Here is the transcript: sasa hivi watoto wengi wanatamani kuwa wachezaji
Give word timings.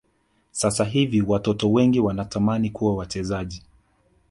sasa 0.51 0.83
hivi 0.85 1.21
watoto 1.21 1.71
wengi 1.71 1.99
wanatamani 1.99 2.69
kuwa 2.69 2.95
wachezaji 2.95 3.63